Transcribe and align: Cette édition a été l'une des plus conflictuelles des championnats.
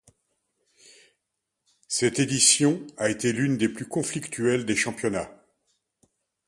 Cette 1.87 2.17
édition 2.17 2.81
a 2.97 3.11
été 3.11 3.31
l'une 3.33 3.55
des 3.57 3.69
plus 3.69 3.85
conflictuelles 3.87 4.65
des 4.65 4.75
championnats. 4.75 5.29